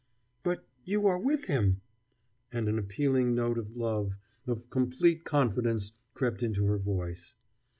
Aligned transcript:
"But 0.41 0.65
you 0.83 1.05
are 1.05 1.19
with 1.19 1.45
him?" 1.45 1.81
and 2.51 2.67
an 2.67 2.79
appealing 2.79 3.35
note 3.35 3.59
of 3.59 3.77
love, 3.77 4.15
of 4.47 4.67
complete 4.71 5.23
confidence, 5.25 5.91
crept 6.15 6.41
into 6.41 6.65
her 6.65 6.79
voice. 6.79 7.35